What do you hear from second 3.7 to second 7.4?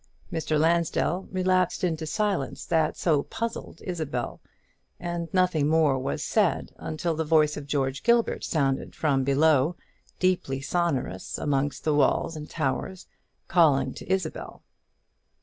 Isabel; and nothing more was said until the